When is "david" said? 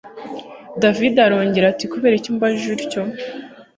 0.81-1.15